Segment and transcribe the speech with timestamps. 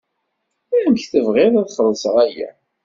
[0.85, 2.49] Amek tebɣiḍ ad xellṣeɣ aya?